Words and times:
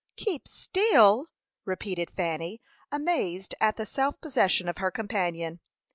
"Keep 0.15 0.47
still?" 0.47 1.27
repeated 1.63 2.09
Fanny, 2.09 2.59
amazed 2.91 3.53
at 3.61 3.77
the 3.77 3.85
self 3.85 4.19
possession 4.19 4.67
of 4.67 4.79
her 4.79 4.89
companion. 4.89 5.59